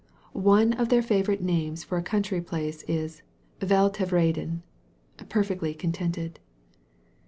One 0.33 0.73
of 0.73 0.89
their 0.89 1.03
favorite 1.03 1.43
names 1.43 1.83
for 1.83 1.95
a 1.95 2.01
country 2.01 2.41
plaoe 2.41 2.83
is 2.87 3.21
Wd 3.61 3.93
Tevrederif 3.93 4.61
"perfectly 5.29 5.75
contented." 5.75 6.39